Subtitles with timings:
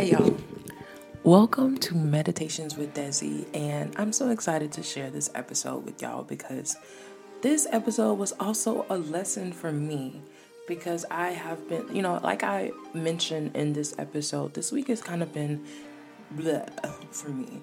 [0.00, 0.34] Hey y'all.
[1.24, 6.22] Welcome to Meditations with Desi, and I'm so excited to share this episode with y'all
[6.22, 6.74] because
[7.42, 10.22] this episode was also a lesson for me
[10.66, 15.02] because I have been, you know, like I mentioned in this episode, this week has
[15.02, 15.66] kind of been
[16.34, 16.66] bleh
[17.12, 17.60] for me.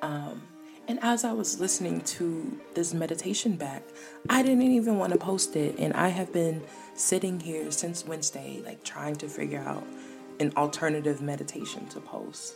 [0.00, 0.42] Um,
[0.86, 3.82] and as I was listening to this meditation back,
[4.28, 5.74] I didn't even want to post it.
[5.80, 6.62] And I have been
[6.94, 9.84] sitting here since Wednesday, like trying to figure out
[10.40, 12.54] an alternative meditation to post.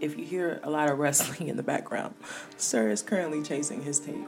[0.00, 2.14] If you hear a lot of wrestling in the background,
[2.56, 4.26] Sir is currently chasing his tail.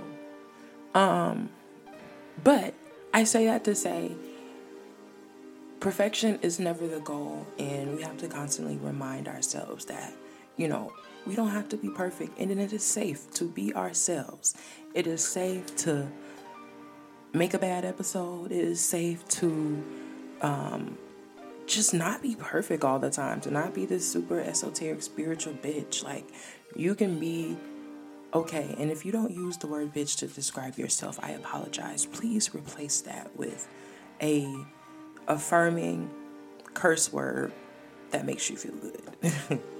[0.94, 1.50] Um,
[2.42, 2.74] but
[3.14, 4.12] I say that to say
[5.80, 10.12] perfection is never the goal, and we have to constantly remind ourselves that,
[10.56, 10.92] you know,
[11.26, 14.56] we don't have to be perfect, and it is safe to be ourselves.
[14.94, 16.08] It is safe to
[17.32, 18.52] make a bad episode.
[18.52, 19.84] It is safe to
[20.40, 20.96] um,
[21.76, 26.02] just not be perfect all the time, to not be this super esoteric spiritual bitch.
[26.02, 26.26] Like,
[26.74, 27.56] you can be
[28.34, 28.74] okay.
[28.78, 32.06] And if you don't use the word bitch to describe yourself, I apologize.
[32.06, 33.68] Please replace that with
[34.20, 34.52] a
[35.28, 36.10] affirming
[36.74, 37.52] curse word
[38.10, 39.60] that makes you feel good.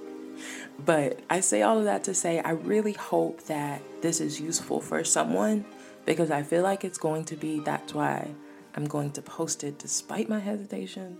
[0.85, 4.81] But I say all of that to say I really hope that this is useful
[4.81, 5.65] for someone
[6.05, 7.59] because I feel like it's going to be.
[7.59, 8.29] That's why
[8.75, 11.17] I'm going to post it despite my hesitation.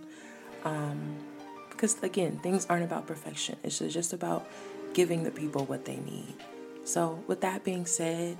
[0.64, 1.16] Um,
[1.70, 4.48] because again, things aren't about perfection, it's just about
[4.94, 6.34] giving the people what they need.
[6.84, 8.38] So, with that being said,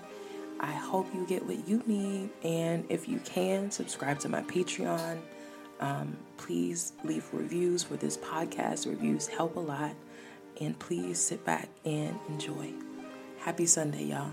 [0.61, 2.31] I hope you get what you need.
[2.43, 5.21] And if you can, subscribe to my Patreon.
[5.81, 8.87] Um, please leave reviews for this podcast.
[8.87, 9.95] Reviews help a lot
[10.61, 12.73] and please sit back and enjoy.
[13.39, 14.33] Happy Sunday, y'all.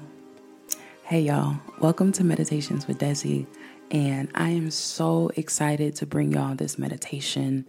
[1.03, 1.57] Hey, y'all.
[1.79, 3.45] Welcome to Meditations with Desi.
[3.91, 7.65] And I am so excited to bring y'all this meditation.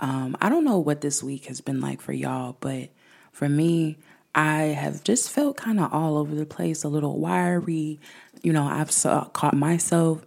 [0.00, 2.90] Um, I don't know what this week has been like for y'all, but
[3.30, 3.98] for me,
[4.34, 8.00] I have just felt kind of all over the place, a little wiry.
[8.42, 10.24] You know, I've saw, caught myself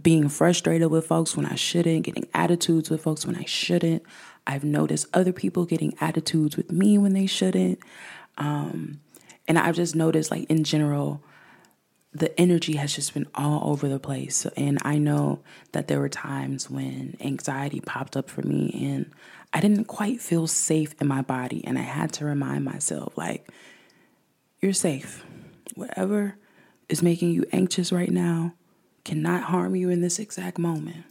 [0.00, 4.02] being frustrated with folks when I shouldn't, getting attitudes with folks when I shouldn't.
[4.46, 7.78] I've noticed other people getting attitudes with me when they shouldn't.
[8.38, 9.00] Um,
[9.46, 11.22] and I've just noticed, like, in general,
[12.14, 14.46] the energy has just been all over the place.
[14.56, 15.40] And I know
[15.72, 19.10] that there were times when anxiety popped up for me and
[19.52, 21.64] I didn't quite feel safe in my body.
[21.66, 23.50] And I had to remind myself, like,
[24.60, 25.24] you're safe.
[25.74, 26.36] Whatever
[26.88, 28.54] is making you anxious right now
[29.04, 31.04] cannot harm you in this exact moment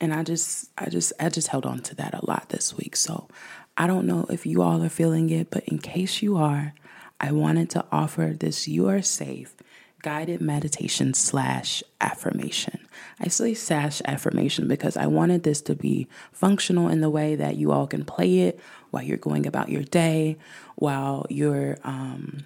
[0.00, 2.96] and I just I just I just held on to that a lot this week.
[2.96, 3.28] So
[3.76, 6.74] I don't know if you all are feeling it, but in case you are,
[7.20, 9.54] I wanted to offer this you are safe
[10.02, 12.86] guided meditation slash affirmation.
[13.18, 17.56] I say slash affirmation because I wanted this to be functional in the way that
[17.56, 20.36] you all can play it while you're going about your day,
[20.76, 22.44] while you're um,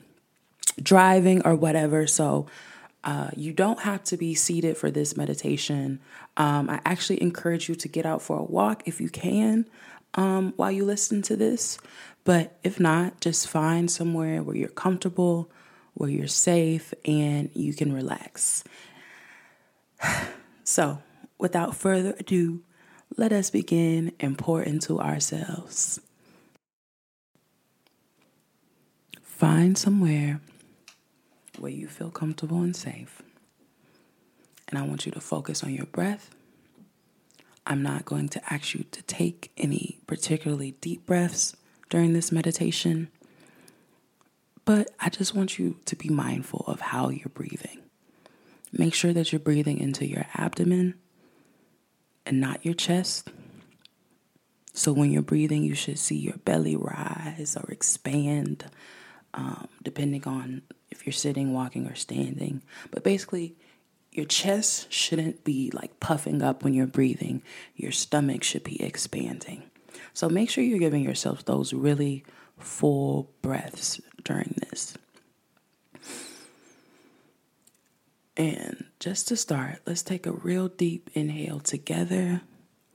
[0.83, 2.07] driving or whatever.
[2.07, 2.47] So
[3.05, 6.01] uh, you don't have to be seated for this meditation.
[6.37, 9.67] Um, I actually encourage you to get out for a walk if you can
[10.15, 11.79] um, while you listen to this.
[12.25, 15.51] But if not, just find somewhere where you're comfortable,
[15.95, 18.65] where you're safe, and you can relax.
[20.67, 21.03] So,
[21.37, 22.63] without further ado,
[23.19, 26.01] let us begin and pour into ourselves.
[29.23, 30.41] Find somewhere
[31.59, 33.23] where you feel comfortable and safe.
[34.69, 36.31] And I want you to focus on your breath.
[37.67, 41.55] I'm not going to ask you to take any particularly deep breaths
[41.89, 43.09] during this meditation,
[44.65, 47.81] but I just want you to be mindful of how you're breathing.
[48.73, 50.95] Make sure that you're breathing into your abdomen
[52.27, 53.31] and not your chest.
[54.73, 58.65] So when you're breathing, you should see your belly rise or expand,
[59.33, 62.63] um, depending on if you're sitting, walking, or standing.
[62.91, 63.57] But basically,
[64.11, 67.43] your chest shouldn't be like puffing up when you're breathing.
[67.77, 69.65] Your stomach should be expanding.
[70.13, 72.25] So make sure you're giving yourself those really
[72.59, 74.97] full breaths during this.
[78.37, 82.43] And just to start, let's take a real deep inhale together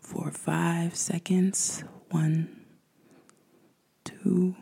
[0.01, 1.83] for five seconds.
[2.09, 2.65] One,
[4.03, 4.55] two,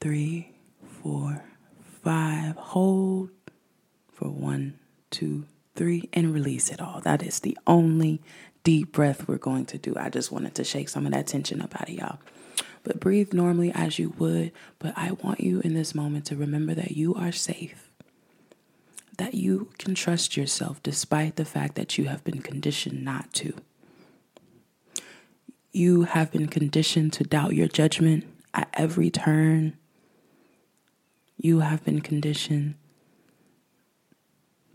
[0.00, 0.52] three,
[1.02, 1.44] four,
[2.02, 3.30] five, hold
[4.10, 4.78] for one,
[5.10, 5.44] two,
[5.74, 7.00] three, and release it all.
[7.00, 8.22] That is the only
[8.64, 9.94] deep breath we're going to do.
[9.96, 12.18] I just wanted to shake some of that tension up out of y'all.
[12.86, 14.52] But breathe normally as you would.
[14.78, 17.90] But I want you in this moment to remember that you are safe,
[19.18, 23.54] that you can trust yourself despite the fact that you have been conditioned not to.
[25.72, 28.24] You have been conditioned to doubt your judgment
[28.54, 29.76] at every turn.
[31.36, 32.76] You have been conditioned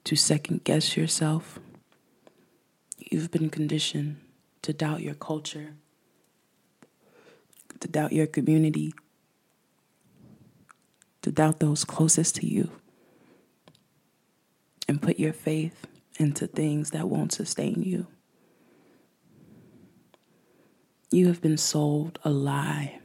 [0.03, 1.59] to second guess yourself.
[2.97, 4.17] You've been conditioned
[4.63, 5.75] to doubt your culture,
[7.81, 8.93] to doubt your community,
[11.21, 12.71] to doubt those closest to you,
[14.87, 15.85] and put your faith
[16.17, 18.07] into things that won't sustain you.
[21.11, 22.99] You have been sold a lie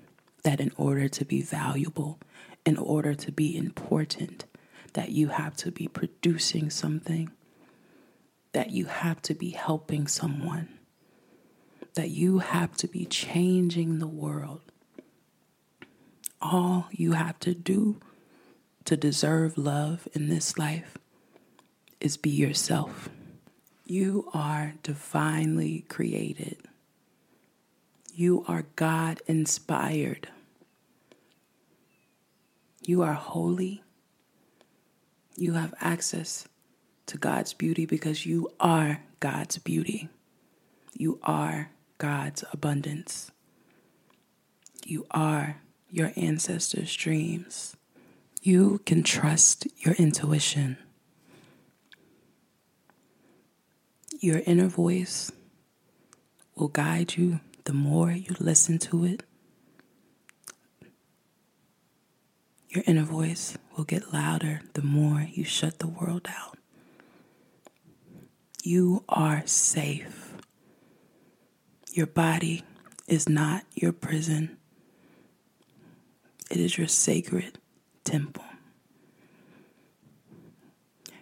[0.44, 2.20] that in order to be valuable,
[2.64, 4.44] in order to be important,
[4.92, 7.30] that you have to be producing something,
[8.52, 10.75] that you have to be helping someone,
[11.96, 14.60] that you have to be changing the world.
[16.40, 17.96] All you have to do
[18.84, 20.98] to deserve love in this life
[21.98, 23.08] is be yourself.
[23.86, 26.58] You are divinely created.
[28.14, 30.28] You are God inspired.
[32.84, 33.82] You are holy.
[35.34, 36.46] You have access
[37.06, 40.10] to God's beauty because you are God's beauty.
[40.92, 43.30] You are God's abundance.
[44.84, 47.76] You are your ancestors' dreams.
[48.42, 50.76] You can trust your intuition.
[54.20, 55.32] Your inner voice
[56.54, 59.22] will guide you the more you listen to it.
[62.68, 66.58] Your inner voice will get louder the more you shut the world out.
[68.62, 70.25] You are safe.
[71.96, 72.62] Your body
[73.08, 74.58] is not your prison,
[76.50, 77.58] it is your sacred
[78.04, 78.44] temple.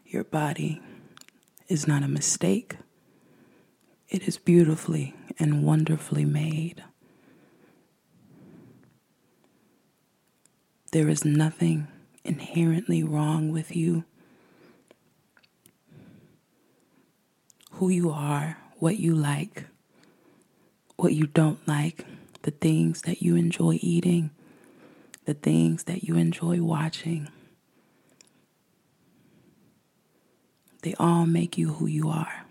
[0.05, 0.83] Your body
[1.69, 2.75] is not a mistake,
[4.09, 6.83] it is beautifully and wonderfully made.
[10.91, 11.87] There is nothing
[12.25, 14.03] inherently wrong with you.
[17.75, 19.67] Who you are, what you like,
[20.97, 22.05] what you don't like,
[22.43, 24.31] the things that you enjoy eating,
[25.25, 27.29] the things that you enjoy watching.
[30.83, 32.45] They all make you who you are.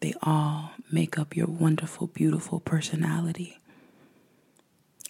[0.00, 3.58] They all make up your wonderful, beautiful personality.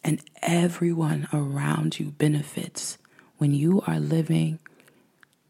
[0.03, 2.97] And everyone around you benefits
[3.37, 4.59] when you are living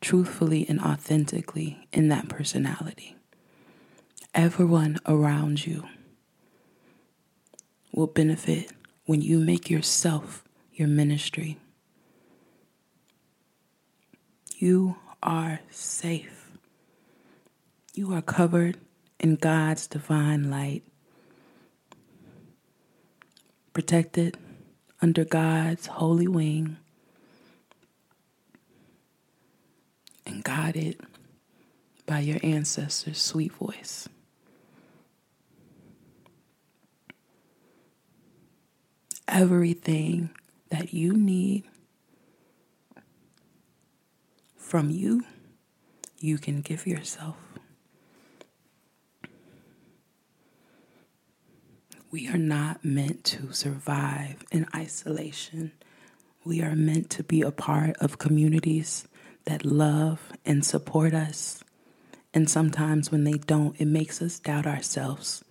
[0.00, 3.17] truthfully and authentically in that personality.
[4.34, 5.88] Everyone around you
[7.92, 8.72] will benefit
[9.06, 11.58] when you make yourself your ministry.
[14.56, 16.50] You are safe.
[17.94, 18.78] You are covered
[19.18, 20.84] in God's divine light
[23.72, 24.36] protected
[25.00, 26.76] under God's holy wing
[30.26, 31.00] and guided
[32.06, 34.08] by your ancestors' sweet voice.
[39.28, 40.30] Everything
[40.70, 41.64] that you need
[44.56, 45.24] from you,
[46.18, 47.36] you can give yourself.
[52.10, 55.72] We are not meant to survive in isolation.
[56.42, 59.06] We are meant to be a part of communities
[59.44, 61.62] that love and support us.
[62.32, 65.44] And sometimes when they don't, it makes us doubt ourselves.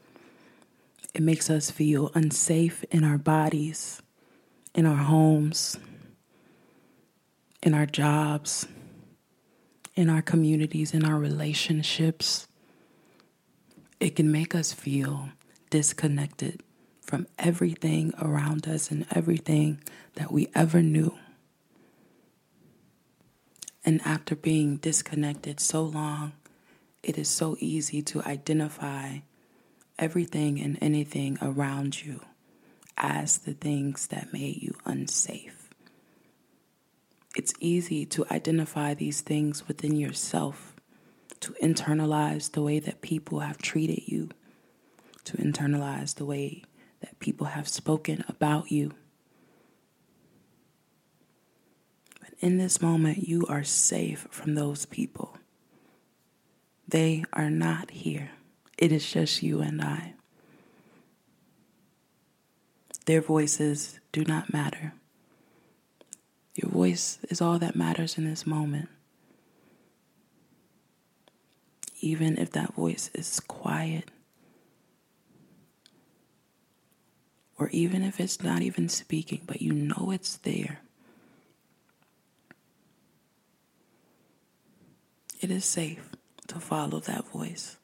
[1.17, 4.03] It makes us feel unsafe in our bodies,
[4.75, 5.75] in our homes,
[7.63, 8.67] in our jobs,
[9.95, 12.47] in our communities, in our relationships.
[13.99, 15.29] It can make us feel
[15.71, 16.61] disconnected
[17.01, 19.81] from everything around us and everything
[20.13, 21.17] that we ever knew.
[23.83, 26.33] And after being disconnected so long,
[27.01, 29.21] it is so easy to identify
[29.99, 32.21] everything and anything around you
[32.97, 35.69] as the things that made you unsafe.
[37.35, 40.75] It's easy to identify these things within yourself,
[41.39, 44.29] to internalize the way that people have treated you
[45.27, 46.63] to internalize the way
[47.01, 48.93] that people have spoken about you.
[52.21, 55.37] But in this moment, you are safe from those people.
[56.87, 58.31] They are not here.
[58.77, 60.13] It is just you and I.
[63.05, 64.93] Their voices do not matter.
[66.55, 68.89] Your voice is all that matters in this moment.
[72.01, 74.11] Even if that voice is quiet
[77.57, 80.81] or even if it's not even speaking, but you know it's there,
[85.41, 86.11] it is safe
[86.47, 87.77] to follow that voice.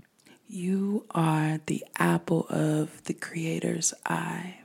[0.56, 4.60] You are the apple of the Creator's eye.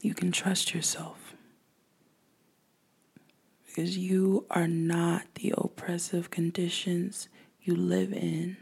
[0.00, 1.34] You can trust yourself
[3.66, 7.28] because you are not the oppressive conditions
[7.60, 8.56] you live in.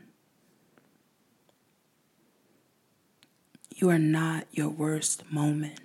[3.70, 5.78] You are not your worst moment.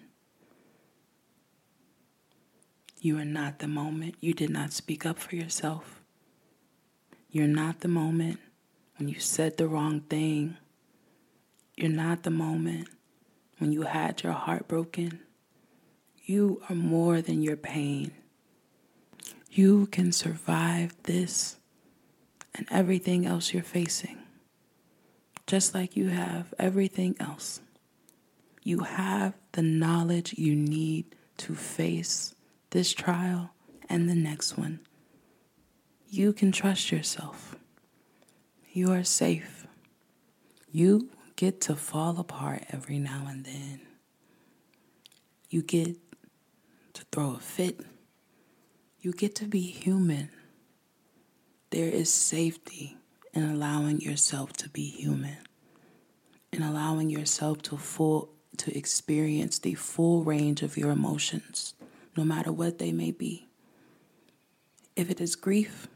[3.00, 6.02] You are not the moment you did not speak up for yourself.
[7.30, 8.40] You're not the moment
[8.98, 10.58] when you said the wrong thing.
[11.76, 12.90] You're not the moment
[13.60, 15.20] when you had your heart broken.
[16.24, 18.12] You are more than your pain.
[19.52, 21.58] You can survive this
[22.56, 24.18] and everything else you're facing,
[25.46, 27.62] just like you have everything else.
[28.64, 32.36] You have the knowledge you need to face
[32.72, 33.52] this trial
[33.88, 34.80] and the next one.
[36.10, 37.57] You can trust yourself.
[38.78, 39.66] You are safe.
[40.72, 43.82] You get to fall apart every now and then.
[45.50, 45.98] You get
[46.94, 47.80] to throw a fit.
[49.02, 50.30] You get to be human.
[51.72, 52.98] There is safety
[53.34, 55.38] in allowing yourself to be human,
[56.54, 61.74] in allowing yourself to full to experience the full range of your emotions,
[62.16, 63.48] no matter what they may be.
[64.96, 65.88] If it is grief,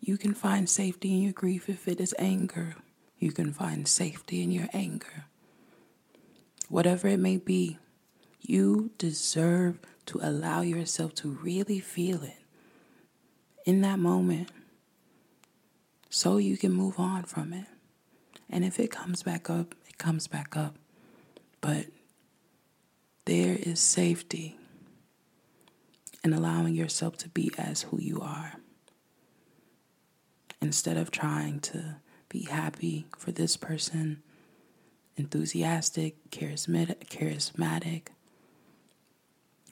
[0.00, 1.68] you can find safety in your grief.
[1.68, 2.76] If it is anger,
[3.18, 5.24] you can find safety in your anger.
[6.68, 7.78] Whatever it may be,
[8.40, 12.38] you deserve to allow yourself to really feel it
[13.64, 14.50] in that moment
[16.08, 17.66] so you can move on from it.
[18.48, 20.76] And if it comes back up, it comes back up.
[21.60, 21.86] But
[23.24, 24.56] there is safety
[26.24, 28.57] in allowing yourself to be as who you are.
[30.60, 31.96] Instead of trying to
[32.28, 34.22] be happy for this person,
[35.16, 38.08] enthusiastic, charismatic,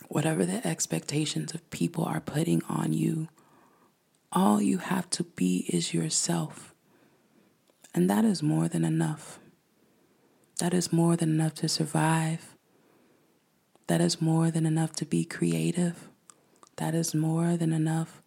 [0.09, 3.29] whatever the expectations of people are putting on you,
[4.33, 6.75] all you have to be is yourself.
[7.95, 9.39] And that is more than enough.
[10.61, 12.55] That is more than enough to survive.
[13.87, 16.09] That is more than enough to be creative.
[16.77, 18.23] That is more than enough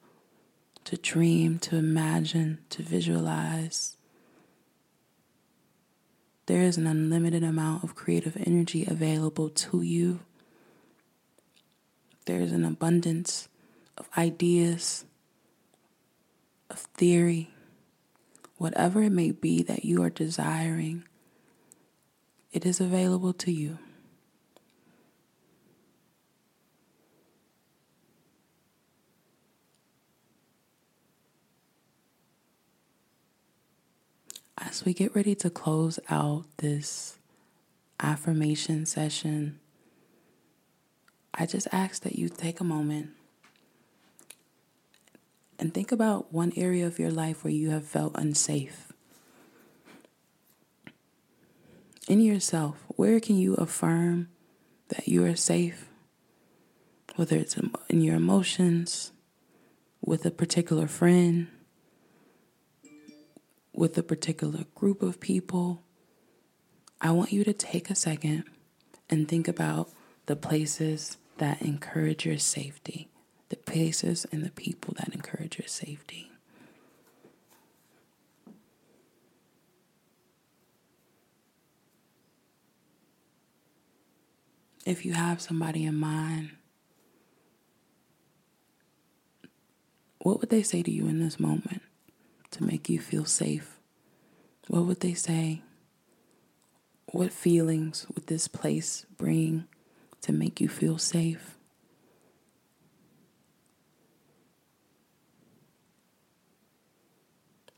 [0.86, 3.98] to dream, to imagine, to visualize.
[6.46, 10.22] There is an unlimited amount of creative energy available to you.
[12.26, 13.48] There is an abundance
[13.98, 15.06] of ideas,
[16.70, 17.52] of theory,
[18.58, 21.04] whatever it may be that you are desiring
[22.52, 23.78] it is available to you.
[34.70, 37.18] As we get ready to close out this
[38.00, 39.60] affirmation session,
[41.34, 43.10] I just ask that you take a moment
[45.58, 48.94] and think about one area of your life where you have felt unsafe.
[52.10, 54.28] in yourself, where can you affirm
[54.90, 55.88] that you are safe?
[57.16, 57.56] Whether it's
[57.88, 59.12] in your emotions,
[60.02, 61.48] with a particular friend,
[63.80, 65.82] with a particular group of people,
[67.00, 68.44] I want you to take a second
[69.10, 69.90] and think about
[70.26, 73.08] the places that encourage your safety,
[73.48, 76.26] the places and the people that encourage your safety.
[84.86, 86.50] if you have somebody in mind,
[90.18, 91.84] what would they say to you in this moment
[92.60, 93.80] to make you feel safe?
[94.68, 95.62] What would they say?
[97.12, 99.66] What feelings would this place bring
[100.22, 101.58] to make you feel safe?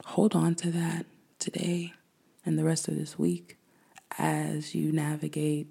[0.06, 1.06] Hold on to that
[1.40, 1.94] today
[2.44, 3.58] and the rest of this week
[4.18, 5.68] as you navigate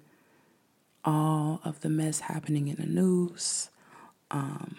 [1.03, 3.69] all of the mess happening in the news,
[4.31, 4.77] um,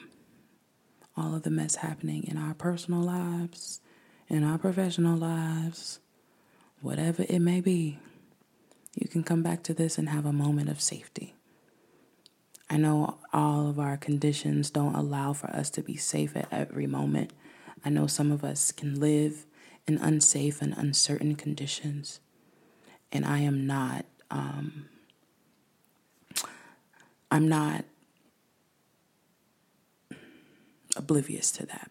[1.16, 3.80] all of the mess happening in our personal lives,
[4.32, 6.00] in our professional lives,
[6.80, 7.98] whatever it may be,
[8.98, 11.34] you can come back to this and have a moment of safety.
[12.70, 16.86] I know all of our conditions don't allow for us to be safe at every
[16.86, 17.32] moment.
[17.84, 19.44] I know some of us can live
[19.86, 22.20] in unsafe and uncertain conditions.
[23.12, 24.86] And I am not um,
[27.30, 27.84] I'm not
[30.96, 31.90] oblivious to that.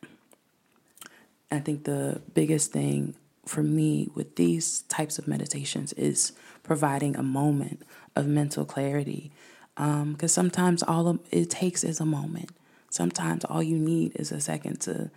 [1.51, 3.15] I think the biggest thing
[3.45, 6.31] for me with these types of meditations is
[6.63, 7.81] providing a moment
[8.15, 9.31] of mental clarity.
[9.75, 12.51] Because um, sometimes all it takes is a moment.
[12.89, 15.09] Sometimes all you need is a second to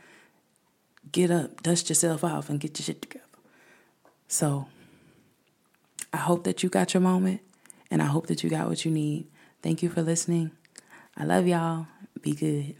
[1.13, 3.25] get up, dust yourself off, and get your shit together.
[4.29, 4.69] So
[6.13, 7.41] I hope that you got your moment,
[7.91, 9.27] and I hope that you got what you need.
[9.63, 10.53] Thank you for listening.
[11.17, 11.87] I love y'all.
[12.21, 12.77] Be good.